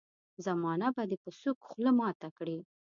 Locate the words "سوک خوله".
1.41-1.91